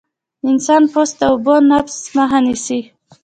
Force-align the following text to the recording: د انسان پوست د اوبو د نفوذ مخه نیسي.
د 0.41 0.43
انسان 0.51 0.83
پوست 0.91 1.13
د 1.19 1.21
اوبو 1.31 1.55
د 1.63 1.67
نفوذ 1.69 2.03
مخه 2.17 2.39
نیسي. 2.45 2.79